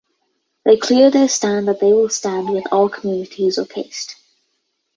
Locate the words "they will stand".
1.79-2.49